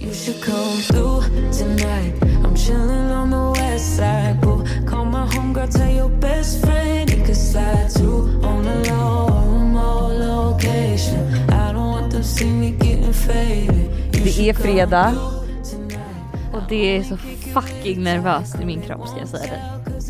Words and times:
Det 0.00 0.06
är 0.06 0.14
should 0.14 0.44
come 0.44 0.80
fredag. 14.54 15.12
tonight. 15.70 16.54
Och 16.54 16.62
det 16.68 16.96
är 16.96 17.02
så 17.02 17.16
fucking 17.54 18.02
nervöst 18.02 18.60
i 18.60 18.64
min 18.64 18.82
kropp 18.82 19.08
ska 19.08 19.18
jag 19.18 19.28
säga 19.28 19.42
dig. 19.42 19.62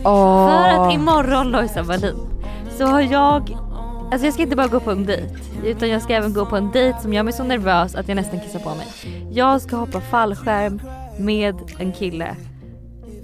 Åh. 0.05 0.49
För 0.49 0.69
att 0.69 0.95
imorgon 0.95 1.51
Lojsan 1.51 1.87
Wallin 1.87 2.17
så 2.79 2.87
har 2.87 3.01
jag, 3.01 3.59
alltså 4.11 4.27
jag 4.27 4.35
ska 4.35 4.43
inte 4.43 4.57
bara 4.57 4.67
gå 4.67 4.81
på 4.81 4.91
en 4.91 5.07
dejt 5.07 5.35
utan 5.65 5.89
jag 5.89 6.03
ska 6.03 6.15
även 6.15 6.33
gå 6.33 6.47
på 6.47 6.57
en 6.57 6.71
dejt 6.71 7.01
som 7.01 7.13
gör 7.13 7.23
mig 7.23 7.33
så 7.33 7.45
nervös 7.45 7.95
att 7.95 8.09
jag 8.09 8.17
nästan 8.17 8.41
kissar 8.41 8.59
på 8.59 8.69
mig. 8.75 8.87
Jag 9.33 9.61
ska 9.61 9.77
hoppa 9.77 10.01
fallskärm 10.01 10.83
med 11.19 11.55
en 11.79 11.93
kille 11.93 12.37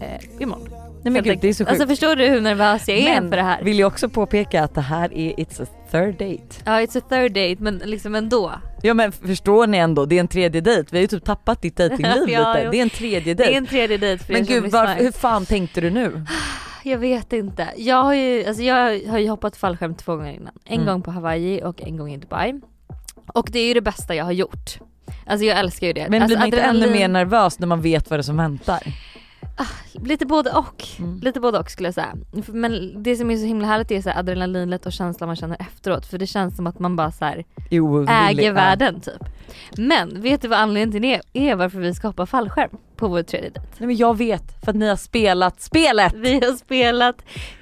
eh, 0.00 0.42
imorgon. 0.42 0.68
Nej 1.02 1.12
men 1.12 1.22
gud 1.22 1.38
det 1.40 1.48
är 1.48 1.52
så 1.52 1.64
sjukt. 1.64 1.70
Alltså 1.70 1.86
förstår 1.86 2.16
du 2.16 2.26
hur 2.26 2.40
nervös 2.40 2.88
jag 2.88 2.98
är 2.98 3.04
men 3.04 3.30
för 3.30 3.36
det 3.36 3.42
här? 3.42 3.62
vill 3.62 3.78
jag 3.78 3.86
också 3.86 4.08
påpeka 4.08 4.64
att 4.64 4.74
det 4.74 4.80
här 4.80 5.14
är 5.14 5.32
It's 5.32 5.62
a 5.62 5.66
third 5.90 6.12
date. 6.12 6.62
Ja 6.64 6.72
it's 6.80 6.98
a 6.98 7.02
third 7.08 7.32
date 7.32 7.56
men 7.58 7.78
liksom 7.84 8.14
ändå. 8.14 8.52
Ja 8.82 8.94
men 8.94 9.12
förstår 9.12 9.66
ni 9.66 9.78
ändå, 9.78 10.06
det 10.06 10.16
är 10.16 10.20
en 10.20 10.28
tredje 10.28 10.60
dejt. 10.60 10.88
Vi 10.90 10.98
har 10.98 11.02
ju 11.02 11.08
typ 11.08 11.24
tappat 11.24 11.62
ditt 11.62 11.76
dejtingliv 11.76 12.28
Ja, 12.28 12.54
lite. 12.54 12.70
Det 12.70 12.78
är 12.78 12.82
en 12.82 12.90
tredje 12.90 13.34
Det 13.34 13.42
är 13.42 13.46
dejt. 13.46 13.56
en 13.56 13.66
tredje 13.66 13.98
dejt 13.98 14.24
för 14.24 14.32
Men 14.32 14.44
gud 14.44 14.70
varför, 14.70 15.04
hur 15.04 15.12
fan 15.12 15.46
tänkte 15.46 15.80
du 15.80 15.90
nu? 15.90 16.24
Jag 16.90 16.98
vet 16.98 17.32
inte. 17.32 17.68
Jag 17.76 18.02
har 18.02 18.14
ju, 18.14 18.44
alltså 18.46 18.62
jag 18.62 19.06
har 19.08 19.18
ju 19.18 19.28
hoppat 19.28 19.56
fallskärm 19.56 19.94
två 19.94 20.16
gånger 20.16 20.32
innan. 20.32 20.52
En 20.64 20.74
Mm. 20.74 20.86
gång 20.86 21.02
på 21.02 21.10
Hawaii 21.10 21.62
och 21.64 21.82
en 21.82 21.96
gång 21.96 22.12
i 22.12 22.16
Dubai. 22.16 22.60
Och 23.26 23.48
det 23.52 23.58
är 23.58 23.66
ju 23.68 23.74
det 23.74 23.80
bästa 23.80 24.14
jag 24.14 24.24
har 24.24 24.32
gjort. 24.32 24.78
Alltså 25.26 25.44
jag 25.46 25.58
älskar 25.58 25.86
ju 25.86 25.92
det. 25.92 26.06
Men 26.08 26.22
alltså, 26.22 26.36
blir 26.36 26.38
man 26.38 26.46
inte 26.46 26.60
ännu 26.60 26.86
adrenalin- 26.86 26.92
mer 26.92 27.08
nervös 27.08 27.58
när 27.58 27.66
man 27.66 27.80
vet 27.82 28.10
vad 28.10 28.18
det 28.18 28.20
är 28.20 28.22
som 28.22 28.36
väntar? 28.36 28.82
Lite 29.92 30.26
både 30.26 30.50
och. 30.52 30.84
Mm. 30.98 31.20
Lite 31.22 31.40
både 31.40 31.58
och 31.58 31.70
skulle 31.70 31.86
jag 31.88 31.94
säga. 31.94 32.14
Men 32.46 33.02
det 33.02 33.16
som 33.16 33.30
är 33.30 33.36
så 33.36 33.44
himla 33.46 33.66
härligt 33.66 33.90
är 33.90 34.00
så 34.02 34.10
här 34.10 34.18
adrenalinet 34.18 34.86
och 34.86 34.92
känslan 34.92 35.26
man 35.28 35.36
känner 35.36 35.56
efteråt. 35.60 36.06
För 36.06 36.18
det 36.18 36.26
känns 36.26 36.56
som 36.56 36.66
att 36.66 36.78
man 36.78 36.96
bara 36.96 37.12
så 37.12 37.24
här 37.24 37.44
äger 38.08 38.52
världen 38.52 39.00
typ. 39.00 39.22
Men 39.78 40.22
vet 40.22 40.42
du 40.42 40.48
vad 40.48 40.58
anledningen 40.58 40.92
till 40.92 41.20
det 41.32 41.48
är 41.50 41.54
varför 41.54 41.78
vi 41.78 41.94
ska 41.94 42.06
hoppa 42.08 42.26
fallskärm 42.26 42.70
på 42.96 43.08
vår 43.08 43.22
tredje 43.22 43.50
dejt? 43.50 43.60
Nej 43.78 43.86
men 43.86 43.96
jag 43.96 44.18
vet, 44.18 44.64
för 44.64 44.70
att 44.70 44.76
ni 44.76 44.88
har 44.88 44.96
spelat 44.96 45.60
spelet! 45.60 46.12
Vi 46.16 46.34
har 46.34 46.56
spelat 46.56 47.16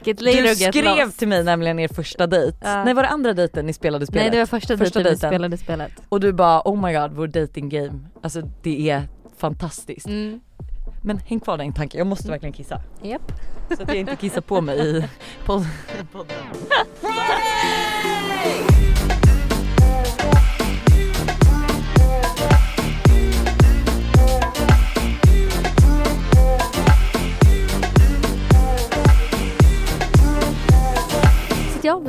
Get 0.05 0.21
Later 0.21 0.43
Du 0.43 0.49
Get 0.49 0.75
skrev 0.75 1.07
Lost. 1.07 1.19
till 1.19 1.29
mig 1.29 1.45
nämligen 1.45 1.79
er 1.79 1.89
första 1.89 2.27
dejt. 2.27 2.59
Ja. 2.63 2.85
Nej 2.85 2.95
var 2.95 3.03
det 3.03 3.09
andra 3.09 3.33
dejten 3.33 3.67
ni 3.67 3.73
spelade 3.73 4.07
spelet? 4.07 4.23
Nej 4.25 4.31
det 4.31 4.39
var 4.39 4.47
första, 4.47 4.79
Första 4.79 4.85
dejten 4.85 5.03
vi 5.03 5.11
dejten. 5.11 5.31
spelade 5.31 5.57
spelet. 5.57 5.93
Och 6.09 6.21
du 6.21 6.33
bara 6.33 6.63
oh 6.65 6.87
my 6.87 6.93
god 6.93 7.13
vår 7.13 7.27
dating 7.27 7.69
game, 7.69 7.99
alltså 8.23 8.43
det 8.63 8.91
är 8.91 9.03
fantastiskt. 9.37 10.07
Mm. 10.07 10.41
Men 11.07 11.19
häng 11.19 11.41
kvar 11.41 11.59
där 11.59 11.65
en 11.65 11.73
tanke, 11.73 11.99
jag 11.99 12.07
måste 12.07 12.29
verkligen 12.29 12.53
kissa. 12.53 12.81
Japp. 13.03 13.33
Så 13.77 13.83
att 13.83 13.89
jag 13.89 13.97
inte 13.97 14.17
kissar 14.17 14.41
på 14.41 14.61
mig 14.61 14.79
i 14.79 15.05
pod- 15.47 15.67
podden. 16.13 16.37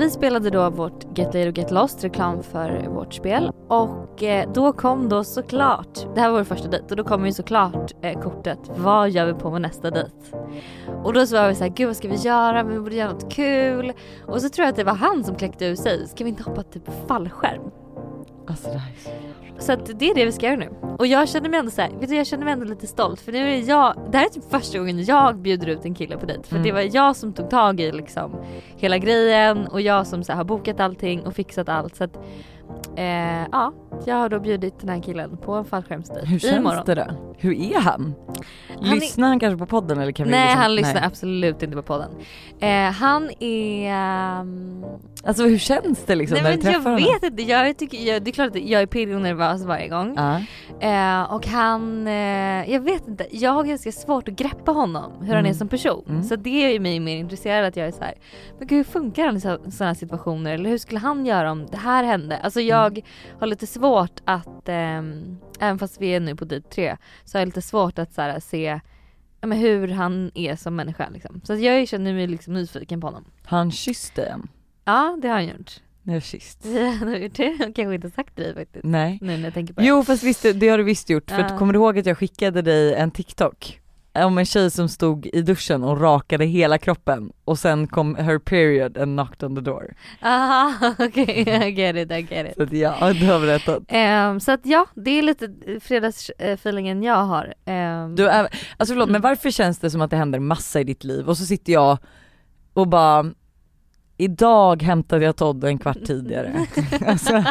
vi 0.06 0.11
spelade 0.11 0.50
då 0.50 0.70
vårt 0.70 1.17
Get 1.17 1.34
Laid 1.34 1.48
och 1.48 1.58
Get 1.58 1.72
Lost, 1.72 2.03
reklam 2.03 2.44
för 2.44 2.88
vårt 2.88 3.14
spel. 3.14 3.52
Och 3.67 4.23
eh, 4.23 4.52
då 4.53 4.73
kom 4.73 5.09
då 5.09 5.23
såklart, 5.23 6.16
det 6.16 6.22
här 6.22 6.30
var 6.30 6.38
vår 6.38 6.44
första 6.44 6.67
dejt, 6.67 6.86
och 6.89 6.95
då 6.95 7.03
kom 7.03 7.25
ju 7.25 7.34
såklart 7.34 7.92
eh, 8.02 8.22
kortet, 8.22 8.59
vad 8.75 9.09
gör 9.09 9.25
vi 9.25 9.34
på 9.34 9.50
vår 9.50 9.59
nästa 9.59 9.92
dejt? 9.92 10.12
Och 11.03 11.14
då 11.14 11.25
så 11.25 11.36
var 11.36 11.47
vi 11.47 11.56
såhär, 11.56 11.72
gud 11.72 11.88
vad 11.88 11.97
ska 11.97 12.08
vi 12.08 12.16
göra, 12.16 12.64
vi 12.64 12.80
borde 12.80 12.95
göra 12.95 13.12
något 13.12 13.34
kul. 13.34 13.94
Och 14.25 14.41
så 14.41 14.50
tror 14.50 14.63
jag 14.63 14.69
att 14.69 14.75
det 14.75 14.84
var 14.84 14.96
han 14.96 15.24
som 15.24 15.35
kläckte 15.35 15.66
ur 15.66 15.75
sig, 15.75 16.08
ska 16.08 16.24
vi 16.24 16.29
inte 16.29 16.44
hoppa 16.44 16.63
typ 16.63 17.08
fallskärm? 17.08 17.72
Alltså 18.47 18.69
det 18.69 18.78
här 18.78 18.91
är 18.91 19.59
så 19.59 19.66
Så 19.66 19.72
att 19.72 20.00
det 20.00 20.09
är 20.09 20.16
det 20.16 20.25
vi 20.25 20.31
ska 20.31 20.45
göra 20.45 20.56
nu. 20.56 20.69
Och 21.00 21.07
jag 21.07 21.29
känner 21.29 21.50
mig 21.50 21.59
ändå 21.59 21.72
så 21.72 21.81
här, 21.81 21.89
vet 22.00 22.09
du 22.09 22.16
jag 22.16 22.28
känner 22.28 22.44
mig 22.45 22.53
ändå 22.53 22.66
lite 22.66 22.88
stolt 22.88 23.22
för 23.22 23.31
nu 23.31 23.50
är 23.50 23.69
jag, 23.69 23.95
det 24.11 24.17
här 24.17 24.25
är 24.25 24.29
typ 24.29 24.51
första 24.51 24.78
gången 24.78 25.03
jag 25.06 25.38
bjuder 25.38 25.67
ut 25.67 25.85
en 25.85 25.95
kille 25.95 26.17
på 26.17 26.25
dejt. 26.25 26.44
För 26.44 26.55
Mm. 26.55 26.63
det 26.63 26.72
var 26.72 26.95
jag 26.95 27.16
som 27.16 27.34
tog 27.34 27.50
tag 27.50 27.79
i 27.79 27.91
liksom 27.91 28.35
hela 28.78 28.97
grejen 28.97 29.67
och 29.67 29.81
jag 29.81 30.07
som 30.07 30.23
så 30.23 30.31
här, 30.31 30.38
har 30.38 30.44
bokat 30.45 30.79
allting 30.79 31.25
och 31.25 31.35
fixat 31.35 31.69
allt. 31.69 31.95
Så 31.95 32.03
att 32.03 32.16
eh, 32.95 33.41
ja, 33.51 33.73
jag 34.06 34.16
har 34.16 34.29
då 34.29 34.39
bjudit 34.39 34.79
den 34.79 34.89
här 34.89 35.01
killen 35.01 35.38
på 35.38 35.53
en 35.53 35.66
fallskärmsdejt 35.66 36.25
Hur 36.28 36.39
känns 36.39 36.57
imorgon. 36.57 36.83
det 36.85 36.95
då? 36.95 37.35
Hur 37.38 37.53
är 37.53 37.79
han? 37.79 38.13
Han 38.81 38.85
är- 38.91 38.95
Lyssnar 38.95 39.28
han 39.28 39.39
kanske 39.39 39.57
på 39.57 39.66
podden 39.66 40.00
eller 40.00 40.11
kan 40.11 40.25
vi 40.25 40.31
Nej 40.31 40.45
liksom... 40.45 40.61
han 40.61 40.75
lyssnar 40.75 41.03
absolut 41.06 41.63
inte 41.63 41.75
på 41.75 41.81
podden. 41.83 42.09
Eh, 42.59 42.91
han 42.91 43.29
är... 43.39 43.89
ehm, 43.91 44.84
Alltså 45.28 45.44
hur 45.44 45.57
känns 45.57 46.03
det 46.05 46.16
liksom 46.16 46.34
nej 46.35 46.44
när 46.44 46.50
men 46.50 46.59
du 46.59 46.66
träffar 46.66 46.91
jag 46.91 47.00
honom? 47.00 47.13
vet 47.22 47.31
inte, 47.31 47.44
jag 47.44 47.78
tycker, 47.78 47.97
jag, 47.97 48.23
det 48.23 48.31
är 48.31 48.34
klart 48.34 48.47
att 48.55 48.55
jag 48.69 48.81
är 48.81 48.85
pirrig 48.85 49.16
och 49.16 49.22
nervös 49.22 49.63
varje 49.66 49.88
gång. 49.88 50.13
Ja. 50.17 50.39
Eh, 50.79 51.34
och 51.34 51.47
han, 51.47 52.07
eh, 52.07 52.72
jag 52.72 52.79
vet 52.79 53.07
inte, 53.07 53.25
jag 53.31 53.51
har 53.51 53.63
ganska 53.63 53.91
svårt 53.91 54.28
att 54.28 54.34
greppa 54.35 54.72
honom, 54.72 55.11
hur 55.19 55.28
han 55.28 55.38
Mm. 55.38 55.50
är 55.50 55.53
som 55.53 55.67
person. 55.67 56.03
Mm. 56.09 56.23
Så 56.23 56.35
det 56.35 56.66
är 56.66 56.69
ju 56.73 56.79
mig 56.79 57.00
mer 57.00 57.17
intresserad 57.17 57.66
att 57.66 57.75
jag 57.78 57.88
är 57.88 57.91
så 57.91 58.03
här, 58.03 58.13
men 58.59 58.67
gud 58.67 58.78
hur 58.78 58.84
funkar 58.84 59.25
han 59.25 59.38
i 59.38 59.41
sådana 59.72 59.95
situationer? 59.95 60.53
Eller 60.53 60.69
hur 60.69 60.78
skulle 60.78 61.00
han 61.00 61.25
göra 61.25 61.51
om 61.51 61.66
det 61.72 61.78
här 61.78 62.03
hände? 62.03 62.38
Alltså 62.38 62.59
Mm. 62.59 62.69
jag 62.69 63.01
har 63.39 63.47
lite 63.47 63.67
svårt 63.67 63.84
att, 64.25 64.69
ehm, 64.69 65.38
även 65.59 65.79
fast 65.79 66.01
vi 66.01 66.07
är 66.07 66.19
nu 66.19 66.35
på 66.35 66.46
dejt 66.46 66.69
tre, 66.69 66.97
så 67.25 67.38
har 67.38 67.41
jag 67.41 67.46
lite 67.47 67.62
svårt 67.62 68.00
att 68.00 68.13
så 68.13 68.22
här, 68.22 68.40
se 68.40 68.79
ja, 69.41 69.47
men 69.47 69.57
hur 69.57 69.88
han 69.88 70.31
är 70.35 70.56
som 70.56 70.75
människa 70.75 71.09
liksom. 71.09 71.41
Så 71.44 71.53
att 71.53 71.62
jag 71.62 71.88
känner 71.88 72.13
mig 72.13 72.28
liksom 72.28 72.53
nyfiken 72.53 73.01
på 73.01 73.07
honom. 73.07 73.25
Har 73.46 73.57
han 73.57 73.72
kysst 73.72 74.16
dig 74.16 74.28
än? 74.29 74.47
Ja 74.85 75.18
det 75.22 75.28
har 75.28 75.35
han 75.35 75.47
gjort. 75.47 75.72
Ni 76.03 76.13
har 76.13 76.19
kysst? 76.19 76.59
Vi 76.66 76.88
har 76.97 77.16
gjort 77.18 77.35
det, 77.35 77.44
jag 77.59 77.75
kanske 77.75 77.96
inte 77.96 78.09
sagt 78.09 78.35
det 78.35 78.53
faktiskt. 78.53 78.85
Nej. 78.85 79.18
Nu 79.22 79.38
när 79.38 79.44
jag 79.44 79.53
tänker 79.53 79.73
på 79.73 79.81
det. 79.81 79.88
Jo 79.88 80.03
fast 80.03 80.23
visst, 80.23 80.41
det- 80.56 80.69
har 80.69 80.78
du 80.78 80.84
visst 80.84 81.09
gjort. 81.09 81.29
För 81.31 81.40
Ja. 81.40 81.46
att, 81.46 81.59
kommer 81.59 81.73
du 81.73 81.79
ihåg 81.79 82.00
att 82.00 82.06
jag 82.06 82.17
skickade 82.17 82.62
dig 82.62 82.94
en 82.96 83.12
TikTok? 83.12 83.81
Om 84.16 84.38
en 84.38 84.46
tjej 84.46 84.72
som 84.72 84.90
stod 84.90 85.26
i 85.34 85.42
duschen 85.42 85.84
och 85.84 86.02
rakade 86.02 86.46
hela 86.46 86.78
kroppen 86.78 87.31
och 87.46 87.59
sen 87.59 87.88
kom 87.88 88.16
her 88.16 88.40
period 88.40 88.98
and 88.98 89.20
knocked 89.20 89.44
on 89.44 89.56
the 89.56 89.62
door. 89.62 89.94
Aha 90.22 90.74
okej, 91.00 91.40
I 91.68 91.72
get 91.72 91.96
it, 91.96 92.12
I 92.12 92.36
get 92.36 92.48
it. 92.48 92.56
Så 92.56 92.64
att 92.64 92.74
ja, 92.74 93.14
du 93.14 93.26
har 93.26 93.40
berättat. 93.40 93.84
Ehm, 93.88 94.40
så 94.40 94.52
att 94.52 94.62
ja, 94.64 94.86
det 94.96 95.12
är 95.12 95.22
lite 95.22 95.50
fredagsfeelingen 95.81 97.03
jag 97.03 97.24
har. 97.24 97.53
Ehm, 97.66 98.16
Du 98.16 98.28
är, 98.28 98.42
alltså 98.78 98.94
förlåt 98.94 99.09
men 99.09 99.22
varför 99.22 99.52
känns 99.52 99.80
det 99.80 99.90
som 99.90 100.02
att 100.02 100.09
det 100.12 100.18
händer 100.18 100.40
massa 100.40 100.80
i 100.80 100.84
ditt 100.84 101.03
liv 101.03 101.30
och 101.30 101.38
så 101.38 101.46
sitter 101.46 101.74
jag 101.74 101.97
och 102.74 102.88
bara 102.88 103.26
Idag 104.18 104.84
hämtade 104.84 105.26
jag 105.26 105.36
Todd 105.36 105.64
en 105.64 105.78
kvart 105.78 105.98
tidigare. 106.06 106.66
alltså, 107.08 107.44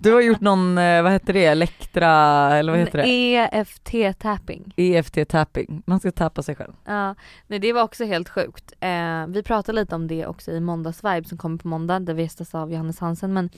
du 0.00 0.12
har 0.12 0.20
gjort 0.20 0.40
någon, 0.40 0.78
eh, 0.78 1.02
vad 1.02 1.12
heter 1.12 1.32
det, 1.32 1.44
Elektra, 1.44 2.10
eller 2.56 2.72
vad 2.72 2.80
heter 2.80 2.98
det? 2.98 3.04
EFT-tapping. 3.04 4.72
EFT-tapping, 4.76 5.82
man 5.86 6.00
ska 6.00 6.12
tappa 6.12 6.42
sig 6.42 6.54
själv. 6.54 6.72
Ja, 6.84 7.14
nej 7.46 7.58
det 7.58 7.72
var 7.72 7.82
också 7.82 8.04
helt 8.04 8.28
sjukt. 8.28 8.72
Eh, 8.80 9.26
vi 9.28 9.42
pratade 9.42 9.80
lite 9.80 9.94
om 9.94 10.06
det 10.08 10.26
också 10.26 10.50
i 10.50 10.60
måndagsvibe 10.60 11.28
som 11.28 11.38
kommer 11.38 11.58
på 11.58 11.68
måndag 11.68 12.00
där 12.00 12.14
vi 12.14 12.22
gästas 12.22 12.54
av 12.54 12.72
Johannes 12.72 13.00
Hansen 13.00 13.32
men 13.32 13.50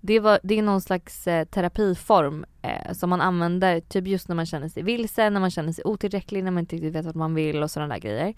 det, 0.00 0.20
var, 0.20 0.38
det 0.42 0.58
är 0.58 0.62
någon 0.62 0.80
slags 0.80 1.26
eh, 1.26 1.44
terapiform 1.44 2.44
eh, 2.66 2.92
som 2.92 3.10
man 3.10 3.20
använder 3.20 3.80
typ 3.80 4.06
just 4.06 4.28
när 4.28 4.36
man 4.36 4.46
känner 4.46 4.68
sig 4.68 4.82
vilse, 4.82 5.30
när 5.30 5.40
man 5.40 5.50
känner 5.50 5.72
sig 5.72 5.84
otillräcklig, 5.84 6.44
när 6.44 6.50
man 6.50 6.60
inte 6.60 6.76
riktigt 6.76 6.94
vet 6.94 7.04
vad 7.04 7.16
man 7.16 7.34
vill 7.34 7.62
och 7.62 7.70
sådana 7.70 7.94
där 7.94 8.00
grejer. 8.00 8.34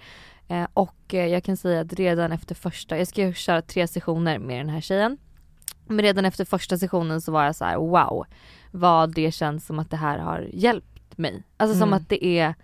Eh, 0.49 0.67
och 0.75 1.15
eh, 1.15 1.27
jag 1.27 1.45
kan 1.45 1.57
säga 1.57 1.81
att 1.81 1.93
redan 1.93 2.33
efter 2.33 2.55
första, 2.55 2.99
jag 2.99 3.09
ska 3.09 3.23
ju 3.23 3.35
köra 3.35 3.63
tre 3.63 3.89
sessioner 3.89 4.39
med 4.39 4.61
den 4.61 4.69
här 4.69 4.81
tjejen. 4.81 5.19
Men 5.87 6.03
redan 6.03 6.25
efter 6.25 6.45
första 6.45 6.79
sessionen 6.79 7.21
så 7.21 7.33
var 7.33 7.45
jag 7.45 7.57
så 7.57 7.65
här: 7.65 7.77
wow 7.77 8.27
vad 8.71 9.15
det 9.15 9.33
känns 9.33 9.67
som 9.67 9.79
att 9.79 9.91
det 9.91 9.97
här 9.97 10.19
har 10.19 10.49
hjälpt 10.53 11.19
mig. 11.19 11.43
Alltså 11.57 11.79
som 11.79 11.89
Mm. 11.89 11.97
att 11.97 12.09
det 12.09 12.25
är 12.25 12.55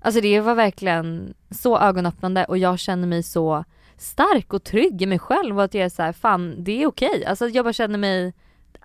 Alltså 0.00 0.20
det 0.20 0.40
var 0.40 0.54
verkligen 0.54 1.34
så 1.50 1.78
ögonöppnande 1.78 2.44
och 2.44 2.58
jag 2.58 2.78
känner 2.78 3.06
mig 3.08 3.22
så 3.22 3.64
stark 3.96 4.52
och 4.52 4.64
trygg 4.64 5.02
i 5.02 5.06
mig 5.06 5.18
själv 5.18 5.58
och 5.58 5.64
att 5.64 5.74
jag 5.74 5.84
är 5.84 5.88
så 5.88 6.02
här, 6.02 6.12
fan 6.12 6.64
det 6.64 6.82
är 6.82 6.86
okej. 6.86 7.24
Alltså 7.26 7.48
jag 7.48 7.64
bara 7.64 7.72
känner 7.72 7.98
mig, 7.98 8.34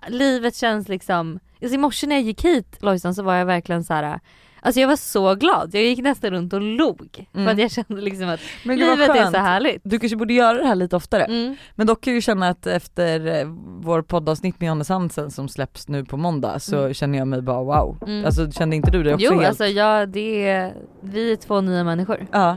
livet 0.08 0.56
känns 0.56 0.88
liksom, 0.88 1.40
alltså 1.62 1.74
i 1.74 1.78
morse 1.78 2.06
när 2.06 2.16
jag 2.16 2.22
gick 2.22 2.44
hit 2.44 2.76
Lojsan 2.80 3.14
så 3.14 3.22
var 3.22 3.34
jag 3.34 3.46
verkligen 3.46 3.84
så 3.84 3.94
här. 3.94 4.20
Alltså 4.62 4.80
jag 4.80 4.88
var 4.88 4.96
så 4.96 5.34
glad, 5.34 5.70
jag 5.74 5.82
gick 5.82 5.98
nästan 5.98 6.30
runt 6.30 6.52
och 6.52 6.60
log. 6.60 7.26
För 7.32 7.38
Mm. 7.40 7.52
att 7.52 7.58
jag 7.60 7.70
kände 7.70 8.02
liksom 8.02 8.28
att 8.28 8.40
Men 8.64 8.76
livet 8.78 9.08
är 9.08 9.30
så 9.30 9.36
härligt. 9.38 9.80
Du 9.84 9.98
kanske 9.98 10.16
borde 10.16 10.34
göra 10.34 10.58
det 10.58 10.66
här 10.66 10.74
lite 10.74 10.96
oftare. 10.96 11.24
Mm. 11.24 11.56
Men 11.74 11.86
dock 11.86 12.00
kan 12.00 12.12
jag 12.12 12.16
ju 12.16 12.20
känna 12.20 12.48
att 12.48 12.66
efter 12.66 13.26
eh, 13.40 13.46
vår 13.80 14.02
poddavsnitt 14.02 14.60
med 14.60 14.66
Johannes 14.66 14.88
Hansen 14.88 15.30
som 15.30 15.48
släpps 15.48 15.88
nu 15.88 16.04
på 16.04 16.16
måndag 16.16 16.58
så 16.58 16.78
Mm. 16.78 16.94
känner 16.94 17.18
jag 17.18 17.28
mig 17.28 17.42
bara 17.42 17.62
wow. 17.64 17.98
Mm. 18.06 18.24
Alltså 18.24 18.50
kände 18.50 18.76
inte 18.76 18.90
du 18.90 19.02
det 19.02 19.14
också 19.14 19.26
Jo 19.26 19.32
helt? 19.34 19.46
alltså 19.48 19.64
jag, 19.66 20.08
det 20.08 20.48
är, 20.48 20.74
vi 21.00 21.32
är 21.32 21.36
två 21.36 21.60
nya 21.60 21.84
människor. 21.84 22.26
Ja. 22.32 22.56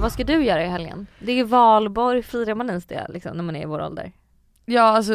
Vad 0.00 0.12
ska 0.12 0.24
du 0.24 0.44
göra 0.44 0.64
i 0.64 0.68
helgen? 0.68 1.06
Det 1.18 1.32
är 1.40 1.44
valborg, 1.44 2.22
firar 2.22 2.54
man 2.54 2.68
ens 2.68 2.86
det 2.86 3.06
liksom 3.08 3.36
när 3.36 3.44
man 3.44 3.56
är 3.56 3.62
i 3.62 3.66
vår 3.66 3.82
ålder? 3.82 4.12
Ja 4.66 4.82
alltså, 4.82 5.14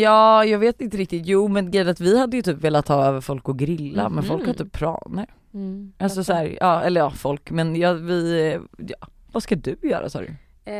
ja 0.00 0.44
jag 0.44 0.58
vet 0.58 0.80
inte 0.80 0.96
riktigt, 0.96 1.26
jo 1.26 1.48
men 1.48 1.70
grejen 1.70 1.88
att 1.88 2.00
vi 2.00 2.18
hade 2.18 2.36
ju 2.36 2.42
typ 2.42 2.58
velat 2.58 2.88
ha 2.88 3.04
över 3.04 3.20
folk 3.20 3.48
och 3.48 3.58
grilla 3.58 4.08
men 4.08 4.24
folk 4.24 4.46
har 4.46 4.54
typ 4.54 4.72
planer. 4.72 5.26
Mm, 5.54 5.92
Alltså 5.98 6.18
jag 6.18 6.26
så 6.26 6.32
här, 6.32 6.56
ja 6.60 6.80
eller 6.82 7.00
ja 7.00 7.10
folk 7.10 7.50
men 7.50 7.76
ja, 7.76 7.92
vi, 7.92 8.58
ja. 8.78 8.96
vad 9.32 9.42
ska 9.42 9.56
du 9.56 9.76
göra 9.82 10.10
sa 10.10 10.20
du? 10.20 10.34
Eh, 10.64 10.74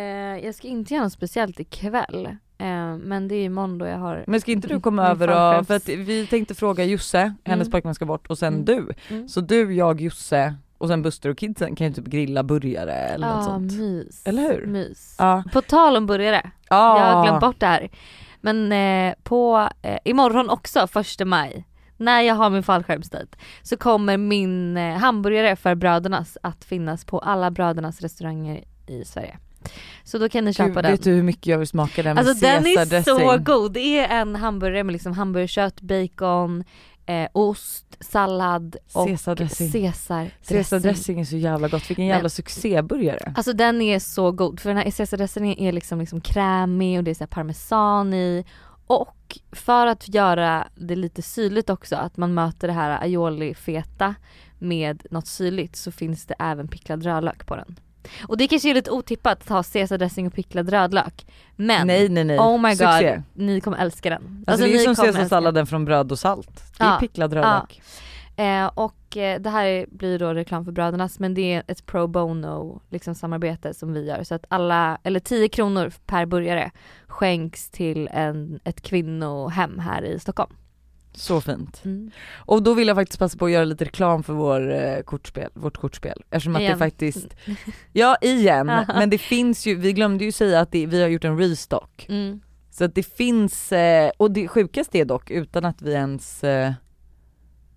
jag 0.44 0.54
ska 0.54 0.68
inte 0.68 0.94
göra 0.94 1.04
något 1.04 1.12
speciellt 1.12 1.60
ikväll. 1.60 2.26
Eh, 2.58 2.96
men 2.96 3.28
det 3.28 3.34
är 3.34 3.44
imorgon 3.44 3.78
då 3.78 3.86
jag 3.86 3.98
har 3.98 4.24
Men 4.26 4.40
ska 4.40 4.52
inte 4.52 4.68
du 4.68 4.80
komma 4.80 5.08
över 5.08 5.28
fallskärms- 5.28 5.64
för 5.64 5.74
att 5.76 5.88
vi 5.88 6.26
tänkte 6.26 6.54
fråga 6.54 6.84
Josse, 6.84 7.34
hennes 7.44 7.66
Mm. 7.66 7.70
pojkvän 7.72 7.94
ska 7.94 8.04
bort 8.06 8.26
och 8.26 8.38
sen 8.38 8.52
Mm. 8.54 8.64
du. 8.64 8.88
Mm. 9.14 9.28
Så 9.28 9.40
du, 9.40 9.74
jag, 9.74 10.00
Josse 10.00 10.54
och 10.80 10.88
sen 10.88 11.02
Buster 11.02 11.28
och 11.30 11.38
kidsen 11.38 11.76
kan 11.76 11.86
ju 11.86 11.92
typ 11.92 12.04
grilla 12.06 12.42
burgare 12.42 12.92
eller 12.94 13.26
något 13.28 13.36
ah, 13.38 13.42
sånt. 13.42 13.72
mys. 13.72 14.26
Eller 14.26 14.42
hur? 14.42 14.66
Mys. 14.66 15.16
Ja. 15.18 15.44
På 15.52 15.62
tal 15.62 15.96
om 15.96 16.06
burgare, 16.06 16.50
Ja. 16.68 16.98
jag 16.98 17.14
har 17.14 17.24
glömt 17.24 17.40
bort 17.40 17.60
det 17.60 17.66
här. 17.66 17.90
Men 18.40 18.72
eh, 18.72 19.14
på, 19.22 19.68
eh, 19.82 19.98
imorgon 20.04 20.50
också, 20.50 20.86
första 20.86 21.24
maj, 21.24 21.64
när 21.96 22.20
jag 22.20 22.34
har 22.34 22.50
min 22.50 22.62
fallskärmsdejt 22.62 23.36
så 23.62 23.76
kommer 23.76 24.16
min 24.16 24.76
eh, 24.76 24.96
hamburgare 24.96 25.56
för 25.56 25.74
Brödernas 25.74 26.38
att 26.42 26.64
finnas 26.64 27.04
på 27.04 27.18
alla 27.18 27.50
Brödernas 27.50 28.00
restauranger 28.00 28.64
i 28.86 29.04
Sverige. 29.04 29.38
Så 30.04 30.18
då 30.18 30.28
kan 30.28 30.44
ni 30.44 30.52
köpa 30.52 30.68
Gud, 30.68 30.84
den. 30.84 30.90
vet 30.92 31.02
du 31.04 31.10
hur 31.10 31.22
mycket 31.22 31.46
jag 31.46 31.58
vill 31.58 31.66
smaka 31.68 32.02
den 32.02 32.14
med 32.14 32.26
Alltså 32.28 32.46
den 32.46 32.66
är 32.66 32.74
caesardressing? 32.76 33.18
så 33.18 33.38
god. 33.38 33.72
Det 33.72 33.98
är 33.98 34.20
en 34.20 34.36
hamburgare 34.36 34.84
med 34.84 34.92
liksom 34.92 35.12
hamburgerkött, 35.12 35.80
bacon, 35.80 36.64
eh, 37.10 37.28
ost, 37.32 37.96
sallad 38.00 38.76
och 38.92 39.06
Caesardressing. 39.06 39.72
caesardressing. 39.72 40.30
Caesardressing 40.48 41.20
är 41.20 41.24
så 41.24 41.36
jävla 41.36 41.68
gott, 41.68 41.90
vilken 41.90 42.06
jävla 42.06 42.22
Men- 42.22 42.30
succéburgare. 42.30 43.32
Alltså 43.36 43.52
den 43.52 43.82
är 43.82 43.98
så 43.98 44.32
god 44.32 44.60
för 44.60 44.70
den 44.70 44.76
här 44.78 44.90
caesardressingen 44.90 45.58
är 45.58 45.72
liksom, 45.72 46.00
liksom 46.00 46.20
krämig 46.20 46.98
och 46.98 47.04
det 47.04 47.10
är 47.10 47.14
så 47.14 47.26
parmesan 47.26 48.14
i 48.14 48.44
och 48.86 49.38
för 49.52 49.86
att 49.86 50.14
göra 50.14 50.68
det 50.74 50.96
lite 50.96 51.22
syrligt 51.22 51.70
också, 51.70 51.96
att 51.96 52.16
man 52.16 52.34
möter 52.34 52.68
det 52.68 52.74
här 52.74 53.02
aioli 53.02 53.54
feta 53.54 54.14
med 54.58 55.06
något 55.10 55.26
syrligt 55.26 55.76
så 55.76 55.92
finns 55.92 56.26
det 56.26 56.34
även 56.38 56.68
picklad 56.68 57.02
rödlök 57.04 57.46
på 57.46 57.56
den. 57.56 57.76
Och 58.22 58.36
det 58.36 58.48
kanske 58.48 58.70
är 58.70 58.74
lite 58.74 58.90
otippat 58.90 59.42
att 59.42 59.48
ha 59.48 59.62
caesardressing 59.62 60.26
och 60.26 60.34
picklad 60.34 60.68
rödlök. 60.68 61.26
Men 61.56 61.86
nej 61.86 62.08
nej 62.08 62.24
nej, 62.24 62.38
oh 62.38 62.58
my 62.60 62.68
god, 62.68 62.76
Succé. 62.78 63.22
ni 63.32 63.60
kommer 63.60 63.78
älska 63.78 64.10
den. 64.10 64.44
Alltså, 64.46 64.64
det 64.64 64.70
är 64.70 64.72
ni 64.72 64.78
ju 64.78 64.94
som 64.94 65.04
caesarsalladen 65.04 65.66
från 65.66 65.84
bröd 65.84 66.12
och 66.12 66.18
salt. 66.18 66.62
Det 66.78 66.84
är 66.84 66.88
Ja, 66.88 66.96
picklad 67.00 67.32
rödlök. 67.32 67.82
Eh, 68.36 68.66
och 68.66 69.16
eh, 69.16 69.40
det 69.40 69.50
här 69.50 69.86
blir 69.90 70.18
då 70.18 70.34
reklam 70.34 70.64
för 70.64 70.72
Brödernas 70.72 71.18
men 71.18 71.34
det 71.34 71.54
är 71.54 71.62
ett 71.66 71.86
pro 71.86 72.06
bono 72.06 72.80
liksom 72.90 73.14
samarbete 73.14 73.74
som 73.74 73.92
vi 73.92 74.04
gör 74.06 74.24
så 74.24 74.34
att 74.34 74.44
alla, 74.48 74.98
eller 75.02 75.20
10 75.20 75.48
kronor 75.48 75.92
per 76.06 76.26
burgare 76.26 76.70
skänks 77.06 77.70
till 77.70 78.08
en, 78.12 78.60
ett 78.64 78.80
kvinnohem 78.80 79.78
här 79.78 80.02
i 80.02 80.18
Stockholm. 80.20 80.52
Så 81.12 81.40
fint. 81.40 81.84
Mm. 81.84 82.10
Och 82.36 82.62
då 82.62 82.74
vill 82.74 82.88
jag 82.88 82.96
faktiskt 82.96 83.18
passa 83.18 83.38
på 83.38 83.44
att 83.46 83.50
göra 83.52 83.64
lite 83.64 83.84
reklam 83.84 84.22
för 84.22 84.32
vår, 84.32 84.72
eh, 84.72 85.00
kortspel, 85.00 85.50
vårt 85.54 85.76
kortspel. 85.76 86.22
Eftersom 86.30 86.56
att 86.56 86.62
Igen. 86.62 86.72
det 86.72 86.78
faktiskt, 86.78 87.26
ja 87.92 88.16
igen, 88.20 88.66
men 88.88 89.10
det 89.10 89.18
finns 89.18 89.66
ju, 89.66 89.74
vi 89.74 89.92
glömde 89.92 90.24
ju 90.24 90.32
säga 90.32 90.60
att 90.60 90.72
det, 90.72 90.86
vi 90.86 91.02
har 91.02 91.08
gjort 91.08 91.24
en 91.24 91.38
restock. 91.38 92.06
Mm. 92.08 92.40
Så 92.70 92.84
att 92.84 92.94
det 92.94 93.02
finns, 93.02 93.72
eh, 93.72 94.10
och 94.16 94.30
det 94.30 94.48
sjukaste 94.48 94.98
är 94.98 95.04
dock 95.04 95.30
utan 95.30 95.64
att 95.64 95.82
vi 95.82 95.92
ens 95.92 96.44
eh, 96.44 96.72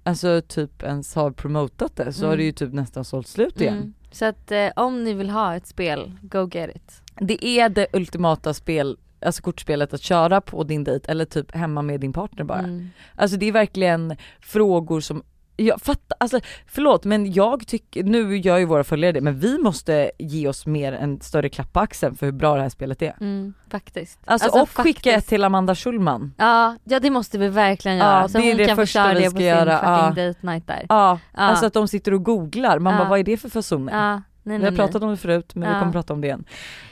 Alltså 0.05 0.41
typ 0.47 0.83
ens 0.83 1.15
har 1.15 1.31
promotat 1.31 1.95
det 1.95 2.13
så 2.13 2.19
Mm. 2.19 2.29
har 2.29 2.37
det 2.37 2.43
ju 2.43 2.51
typ 2.51 2.73
nästan 2.73 3.05
sålt 3.05 3.27
slut 3.27 3.61
igen. 3.61 3.77
Mm. 3.77 3.93
Så 4.11 4.25
att 4.25 4.51
eh, 4.51 4.69
om 4.75 5.03
ni 5.03 5.13
vill 5.13 5.29
ha 5.29 5.55
ett 5.55 5.67
spel, 5.67 6.11
go 6.21 6.49
get 6.51 6.75
it. 6.75 7.01
Det 7.19 7.45
är 7.45 7.69
det 7.69 7.87
ultimata 7.93 8.53
spel, 8.53 8.97
alltså 9.25 9.41
kortspelet 9.41 9.93
att 9.93 10.01
köra 10.01 10.41
på 10.41 10.63
din 10.63 10.83
dejt 10.83 11.11
eller 11.11 11.25
typ 11.25 11.55
hemma 11.55 11.81
med 11.81 11.99
din 11.99 12.13
partner 12.13 12.43
bara. 12.43 12.59
Mm. 12.59 12.89
Alltså 13.15 13.37
det 13.37 13.45
är 13.45 13.51
verkligen 13.51 14.15
frågor 14.41 14.99
som 15.01 15.23
jag 15.57 15.81
fattar, 15.81 16.17
alltså 16.19 16.39
förlåt 16.67 17.03
men 17.03 17.33
jag 17.33 17.67
tycker, 17.67 18.03
nu 18.03 18.37
gör 18.37 18.57
ju 18.57 18.65
våra 18.65 18.83
följare 18.83 19.11
det 19.11 19.21
men 19.21 19.39
vi 19.39 19.57
måste 19.57 20.11
ge 20.19 20.47
oss 20.47 20.65
mer 20.65 20.93
en 20.93 21.21
större 21.21 21.49
klapp 21.49 21.73
på 21.73 21.79
axeln 21.79 22.15
för 22.15 22.25
hur 22.25 22.33
bra 22.33 22.55
det 22.55 22.61
här 22.61 22.69
spelet 22.69 23.01
är. 23.01 23.15
Mm, 23.21 23.53
faktiskt. 23.71 24.19
Alltså, 24.25 24.61
och 24.61 24.69
skicka 24.69 25.13
ett 25.13 25.27
till 25.27 25.43
Amanda 25.43 25.75
Schulman. 25.75 26.33
Ja, 26.37 26.75
ja 26.83 26.99
det 26.99 27.09
måste 27.09 27.37
vi 27.37 27.49
verkligen 27.49 27.97
Ja, 27.97 28.03
göra. 28.05 28.27
så 28.29 28.37
det 28.37 28.43
är 28.43 28.47
hon 28.47 28.57
det 28.57 28.65
kan 28.65 28.75
få 28.75 28.81
första 28.81 29.03
köra 29.03 29.13
vi 29.13 29.23
det 29.23 29.31
på 29.31 29.41
göra, 29.41 29.79
sin 29.79 29.89
ja. 29.89 30.07
fucking 30.09 30.25
date 30.27 30.39
night 30.47 30.67
där. 30.67 30.85
Ja, 30.89 31.19
Ja. 31.33 31.39
alltså 31.39 31.65
att 31.65 31.73
de 31.73 31.87
sitter 31.87 32.13
och 32.13 32.23
googlar, 32.23 32.79
man 32.79 32.93
Ja. 32.93 32.99
bara 32.99 33.09
vad 33.09 33.19
är 33.19 33.23
det 33.23 33.37
för 33.37 33.49
fasoner? 33.49 33.93
Ja, 34.13 34.21
nej, 34.43 34.57
Vi 34.57 34.63
har 34.63 34.71
nej, 34.71 34.77
pratat 34.77 35.01
nej. 35.01 35.05
om 35.07 35.11
det 35.11 35.17
förut 35.17 35.55
men 35.55 35.69
vi 35.69 35.73
Ja. 35.75 35.79
kommer 35.79 35.91
prata 35.91 36.13
om 36.13 36.21
det 36.21 36.27
igen. 36.27 36.45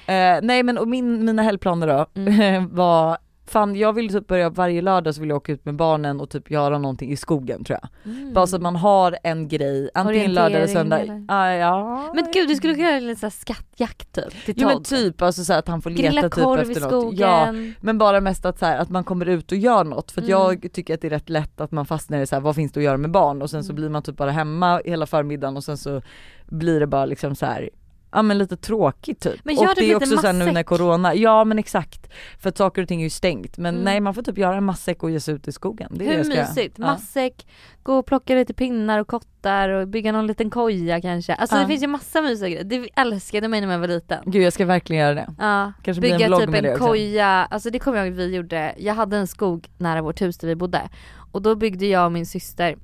Eh, 0.06 0.40
nej 0.48 0.64
men 0.64 0.78
och 0.78 0.88
min, 0.88 1.26
mina 1.26 1.42
helgplaner 1.42 1.88
då 1.88 2.06
Mm. 2.16 2.70
var, 2.76 3.18
fan 3.46 3.76
jag 3.76 3.94
vill 3.94 4.10
typ 4.10 4.28
börja 4.28 4.50
varje 4.50 4.82
lördag 4.82 5.16
så 5.16 5.22
vill 5.22 5.30
jag 5.30 5.38
åka 5.38 5.52
ut 5.52 5.66
med 5.66 5.76
barnen 5.76 6.22
och 6.22 6.30
typ 6.30 6.52
göra 6.52 6.78
någonting 6.78 7.12
i 7.12 7.18
skogen 7.18 7.64
tror 7.64 7.80
jag. 7.82 8.14
Mm. 8.14 8.34
Bara 8.34 8.48
så 8.48 8.56
att 8.56 8.62
man 8.62 8.76
har 8.76 9.18
en 9.24 9.48
grej, 9.48 9.90
antingen 9.94 10.34
lördag 10.34 10.58
eller 10.62 10.68
söndag. 10.68 11.26
Ah, 11.28 11.48
ja. 11.50 12.12
Men 12.16 12.26
gud 12.34 12.48
du 12.50 12.56
skulle 12.56 12.76
kunna 12.76 12.90
göra 12.90 13.00
lite 13.00 13.20
såhär 13.20 13.32
skattjakt 13.32 14.12
typ 14.14 14.46
till 14.46 14.54
Jo 14.58 14.68
men 14.68 14.84
typ 14.84 15.22
alltså 15.22 15.44
så 15.44 15.54
att 15.54 15.68
han 15.68 15.82
får 15.82 15.90
leta 15.90 16.04
Grilla 16.04 16.22
typ 16.22 16.34
efter 16.60 16.78
i 16.78 16.80
något. 16.80 16.90
skogen. 16.92 17.20
Ja, 17.20 17.54
men 17.82 17.98
bara 17.98 18.22
mest 18.22 18.46
att, 18.46 18.60
så 18.60 18.66
här, 18.66 18.78
att 18.78 18.90
man 18.90 19.04
kommer 19.04 19.26
ut 19.30 19.52
och 19.52 19.58
gör 19.58 19.84
något 19.84 20.12
för 20.12 20.22
Mm. 20.22 20.30
jag 20.32 20.68
tycker 20.74 20.94
att 20.94 21.02
det 21.02 21.08
är 21.08 21.10
rätt 21.10 21.30
lätt 21.30 21.62
att 21.62 21.72
man 21.72 21.86
fastnar 21.86 22.20
i 22.22 22.28
så 22.28 22.36
här, 22.36 22.42
vad 22.42 22.56
finns 22.56 22.72
det 22.72 22.80
att 22.80 22.84
göra 22.84 22.98
med 22.98 23.12
barn 23.12 23.42
och 23.42 23.50
sen 23.50 23.64
så 23.64 23.72
Mm. 23.72 23.76
blir 23.76 23.90
man 23.90 24.04
typ 24.04 24.18
bara 24.18 24.32
hemma 24.32 24.82
hela 24.86 25.06
förmiddagen 25.06 25.58
och 25.58 25.64
sen 25.64 25.78
så 25.78 26.02
blir 26.46 26.80
det 26.80 26.88
bara 26.88 27.06
liksom 27.06 27.36
så 27.36 27.46
här. 27.46 27.70
Ja 28.12 28.22
men 28.22 28.38
lite 28.38 28.58
tråkigt 28.58 29.20
typ. 29.20 29.40
Men 29.44 29.58
och 29.58 29.64
gör 29.64 29.76
det 29.76 29.82
typ 29.82 29.92
är 29.92 29.96
också 29.96 30.18
så 30.18 30.26
här 30.28 30.34
nu 30.34 30.52
när 30.52 30.64
corona, 30.64 31.16
ja 31.16 31.44
men 31.44 31.60
exakt. 31.60 32.12
För 32.40 32.50
att 32.50 32.58
saker 32.58 32.82
och 32.82 32.88
ting 32.88 33.00
är 33.00 33.04
ju 33.04 33.10
stängt 33.10 33.58
men 33.58 33.74
Mm. 33.76 33.86
nej 33.86 34.00
man 34.00 34.14
får 34.14 34.22
typ 34.22 34.38
göra 34.38 34.56
en 34.58 34.64
matsäck 34.64 35.04
och 35.04 35.12
ge 35.12 35.20
sig 35.20 35.34
ut 35.36 35.48
i 35.48 35.52
skogen. 35.52 35.92
Det 35.96 36.06
är 36.06 36.08
det 36.08 36.12
Hur 36.12 36.18
jag 36.18 36.26
ska 36.26 36.36
göra. 36.36 36.48
mysigt? 36.48 36.76
Ja. 36.80 36.86
Matsäck, 36.86 37.48
gå 37.84 37.94
och 37.98 38.06
plocka 38.06 38.36
lite 38.36 38.54
pinnar 38.54 39.00
och 39.00 39.08
kottar 39.08 39.70
och 39.70 39.88
bygga 39.88 40.12
någon 40.12 40.28
liten 40.28 40.50
koja 40.50 41.02
kanske. 41.02 41.34
Alltså 41.34 41.56
Ja. 41.56 41.62
det 41.62 41.68
finns 41.68 41.84
ju 41.84 41.88
massa 41.88 42.22
mysiga 42.22 42.50
grejer. 42.50 42.64
Det 42.64 42.90
älskade 42.96 43.48
mig 43.48 43.62
när 43.62 43.68
man 43.68 43.82
var 43.82 43.88
liten. 43.88 44.20
Gud 44.26 44.44
jag 44.44 44.54
ska 44.54 44.66
verkligen 44.66 45.02
göra 45.02 45.14
det. 45.16 45.28
Ja, 45.40 45.74
Kanske 45.84 46.00
en 46.08 46.18
bygga 46.18 46.28
vlogg 46.28 46.40
typ 46.42 46.50
med 46.50 46.64
det 46.64 46.70
en 46.70 46.76
också. 46.76 46.88
koja, 46.88 47.28
alltså 47.28 47.70
det 47.70 47.80
kommer 47.80 47.98
jag 47.98 48.08
ihåg 48.08 48.16
vi 48.16 48.36
gjorde. 48.36 48.76
Jag 48.78 48.94
hade 48.94 49.18
en 49.18 49.28
skog 49.28 49.70
nära 49.78 50.02
vårt 50.02 50.22
hus 50.22 50.38
där 50.38 50.48
vi 50.48 50.56
bodde 50.56 50.90
och 51.32 51.42
då 51.42 51.56
byggde 51.56 51.86
jag 51.86 52.06
och 52.06 52.12
min 52.12 52.26
syster 52.26 52.76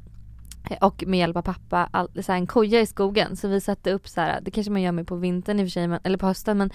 och 0.81 1.03
med 1.07 1.19
hjälp 1.19 1.37
av 1.37 1.41
pappa 1.41 1.89
all, 1.91 2.09
så 2.23 2.31
här, 2.31 2.39
en 2.39 2.47
koja 2.47 2.81
i 2.81 2.85
skogen 2.85 3.35
så 3.35 3.47
vi 3.47 3.61
satte 3.61 3.91
upp 3.91 4.07
så 4.07 4.21
här, 4.21 4.39
det 4.41 4.51
kanske 4.51 4.71
man 4.71 4.81
gör 4.81 4.91
med 4.91 5.07
på 5.07 5.15
vintern 5.15 5.59
i 5.59 5.63
och 5.63 5.65
för 5.67 5.71
sig 5.71 5.87
men, 5.87 5.99
eller 6.03 6.17
på 6.17 6.25
hösten 6.27 6.57
men 6.57 6.69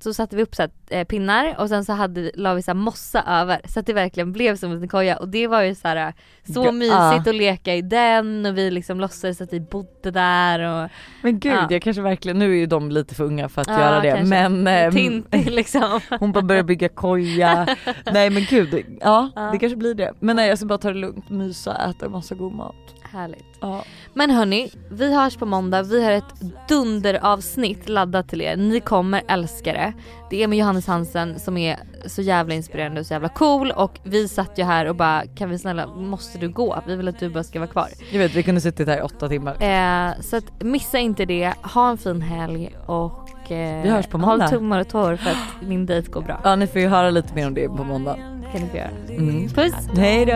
så 0.00 0.14
satte 0.14 0.36
vi 0.36 0.42
upp 0.42 0.54
så 0.54 0.62
här, 0.62 0.70
eh, 0.90 1.04
pinnar 1.04 1.54
och 1.58 1.68
sen 1.68 1.84
så 1.84 1.92
hade, 1.92 2.20
vi- 2.20 2.32
la 2.34 2.54
vi 2.54 2.62
så 2.62 2.70
här 2.70 2.76
mossa 2.76 3.22
över 3.26 3.60
så 3.68 3.80
att 3.80 3.86
det 3.86 3.92
verkligen 3.92 4.32
blev 4.32 4.56
som 4.56 4.72
en 4.72 4.88
koja 4.88 5.16
och 5.16 5.28
det 5.28 5.46
var 5.46 5.62
ju 5.62 5.74
så 5.74 5.88
här 5.88 6.14
så 6.54 6.64
Ja. 6.64 6.72
mysigt 6.72 7.28
att 7.28 7.34
leka 7.34 7.74
i 7.74 7.82
den 7.82 8.46
och 8.46 8.58
vi 8.58 8.70
liksom 8.70 9.00
låtsades 9.00 9.40
att 9.40 9.52
vi 9.52 9.60
bodde 9.60 10.10
där 10.10 10.60
och 10.84 10.90
Men 11.22 11.40
gud 11.40 11.52
Ja. 11.52 11.66
jag 11.70 11.82
kanske 11.82 12.02
verkligen, 12.02 12.38
nu 12.38 12.52
är 12.52 12.56
ju 12.56 12.66
de 12.66 12.90
lite 12.90 13.14
för 13.14 13.24
unga 13.24 13.48
för 13.48 13.60
att 13.62 13.68
Ja, 13.68 13.80
göra 13.80 14.00
det 14.00 14.10
kanske. 14.10 14.48
men 14.48 14.66
ehm, 14.66 14.92
Tintin 14.92 15.42
liksom. 15.54 16.00
Hon 16.20 16.32
bara 16.32 16.44
börjar 16.44 16.62
bygga 16.62 16.88
koja. 16.88 17.66
nej 18.12 18.30
men 18.30 18.42
gud, 18.50 18.84
ja, 19.00 19.50
det 19.52 19.58
kanske 19.58 19.76
blir 19.76 19.94
det. 19.94 20.12
Men 20.20 20.36
nej 20.36 20.48
jag 20.48 20.58
ska 20.58 20.66
bara 20.66 20.78
ta 20.78 20.88
det 20.88 20.94
lugnt, 20.98 21.28
mysa, 21.30 21.76
äta 21.90 22.08
massa 22.08 22.34
god 22.34 22.52
mat. 22.54 22.94
Härligt. 23.12 23.58
Ja. 23.60 23.84
Men 24.14 24.30
hörni, 24.30 24.70
vi 24.90 25.14
hörs 25.14 25.36
på 25.36 25.46
måndag. 25.46 25.82
Vi 25.82 26.04
har 26.04 26.12
ett 26.12 26.34
dunderavsnitt 26.68 27.88
laddat 27.88 28.28
till 28.28 28.40
er. 28.40 28.56
Ni 28.56 28.80
kommer 28.80 29.22
älska 29.28 29.72
det. 29.72 29.92
Det 30.30 30.42
är 30.42 30.46
med 30.48 30.58
Johannes 30.58 30.86
Hansen 30.86 31.38
som 31.40 31.56
är 31.56 31.78
så 32.06 32.22
jävla 32.22 32.54
inspirerande 32.54 33.00
och 33.00 33.06
så 33.06 33.14
jävla 33.14 33.28
cool 33.28 33.70
och 33.70 33.98
vi 34.02 34.28
satt 34.28 34.58
ju 34.58 34.64
här 34.64 34.86
och 34.86 34.96
bara 34.96 35.26
kan 35.26 35.50
vi 35.50 35.58
snälla, 35.58 35.86
måste 35.86 36.38
du 36.38 36.48
gå? 36.48 36.82
Vi 36.86 36.96
vill 36.96 37.08
att 37.08 37.18
du 37.18 37.30
bara 37.30 37.44
ska 37.44 37.58
vara 37.58 37.70
kvar. 37.70 37.88
Jag 38.12 38.18
vet 38.18 38.34
vi 38.34 38.42
kunde 38.42 38.60
suttit 38.60 38.88
här 38.88 38.98
i 38.98 39.02
åtta 39.02 39.28
timmar. 39.28 39.62
Eh, 39.62 40.20
så 40.20 40.36
att 40.36 40.62
missa 40.62 40.98
inte 40.98 41.24
det, 41.24 41.54
ha 41.62 41.90
en 41.90 41.98
fin 41.98 42.22
helg 42.22 42.76
och 42.86 43.30
eh, 43.50 43.82
Vi 43.82 43.88
hörs 43.88 44.06
på 44.06 44.18
måndag. 44.18 44.44
håll 44.44 44.50
tummar 44.50 44.80
och 44.80 44.88
tår 44.88 45.16
för 45.16 45.30
att 45.30 45.36
min 45.68 45.86
dejt 45.86 46.10
går 46.10 46.22
bra. 46.22 46.40
Ja 46.44 46.56
ni 46.56 46.66
får 46.66 46.80
ju 46.80 46.88
höra 46.88 47.10
lite 47.10 47.34
mer 47.34 47.46
om 47.46 47.54
det 47.54 47.68
på 47.68 47.84
måndag. 47.84 48.16
kan 48.52 48.60
ni 48.62 48.68
få 48.68 48.76
göra. 48.76 48.90
Mm. 49.08 49.48
Puss! 49.48 49.74
Hej 49.96 50.26
då! 50.26 50.32